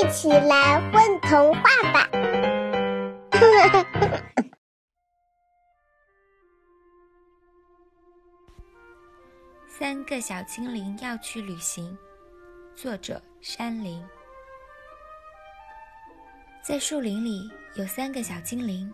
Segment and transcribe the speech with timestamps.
[0.00, 1.60] 一起来混童话
[1.92, 2.08] 吧！
[9.68, 11.94] 三个小精灵要去旅行，
[12.74, 14.02] 作者山林。
[16.62, 18.90] 在树林里有三个小精灵，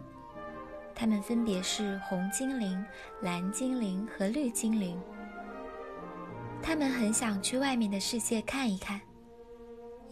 [0.93, 2.84] 它们分别是红精灵、
[3.20, 5.00] 蓝精灵和绿精灵。
[6.61, 9.00] 他们很想去外面的世界看一看，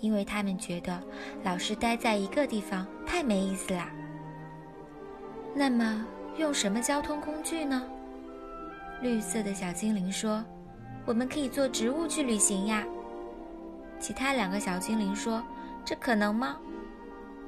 [0.05, 1.03] 因为他们觉得
[1.45, 3.91] 老是待在一个地方太没意思啦。
[5.55, 6.07] 那么，
[6.37, 7.83] 用什么交通工具呢？
[9.01, 10.45] 绿色的小精灵说
[11.07, 12.85] ：“我们可以坐植物去旅行呀。”
[13.99, 15.43] 其他两个小精灵说
[15.87, 16.59] ：“这可能吗？”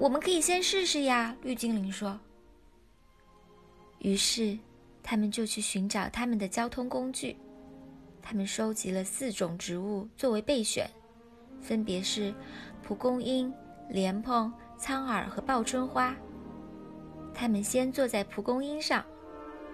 [0.00, 1.36] 我们可以先试试呀。
[1.42, 2.18] 绿精灵说。
[3.98, 4.58] 于是，
[5.02, 7.36] 他们就去寻找他们的交通工具。
[8.22, 10.90] 他们收集了四种植物作为备选，
[11.66, 12.32] 分别是
[12.80, 13.52] 蒲公英、
[13.88, 16.14] 莲蓬、苍耳和报春花。
[17.34, 19.04] 他们先坐在蒲公英上，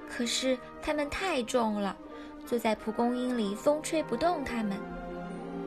[0.09, 1.95] 可是它们太重了，
[2.47, 4.79] 坐在蒲公英里风吹不动它们。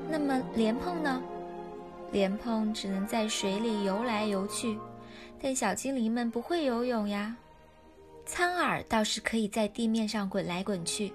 [0.10, 1.22] 那么莲蓬呢？
[2.12, 4.80] 莲蓬只能在水里游来游去，
[5.40, 7.38] 但小精灵们不会游泳呀。
[8.26, 11.14] 苍耳倒是可以在地面上滚来滚去，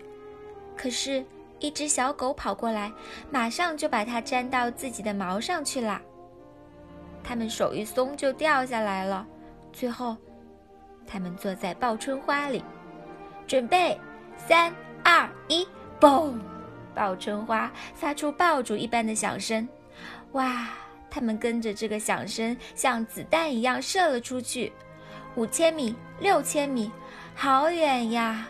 [0.76, 1.24] 可是。
[1.60, 2.90] 一只小狗跑过来，
[3.30, 6.00] 马上就把它粘到自己的毛上去了。
[7.22, 9.26] 它们手一松就掉下来了。
[9.72, 10.16] 最后，
[11.06, 12.64] 它们坐在报春花里，
[13.46, 13.96] 准备
[14.36, 15.66] 三二一，
[16.00, 16.34] 嘣！
[16.94, 19.68] 报春花发出爆竹一般的响声。
[20.32, 20.68] 哇！
[21.12, 24.72] 它们跟着这个响声，像子弹一样射了出去，
[25.34, 26.88] 五千米，六千米，
[27.34, 28.46] 好远呀！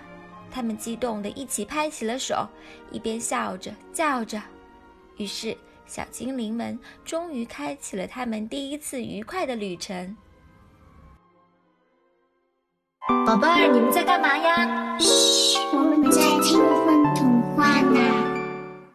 [0.50, 2.46] 他们激动地一起拍起了手，
[2.90, 4.40] 一边笑着叫着。
[5.16, 10.16] 于是，小精灵们终于开启了他们第一次愉快的旅程。
[13.26, 14.98] 宝贝儿，你们在干嘛呀？
[14.98, 15.79] 嘘，我们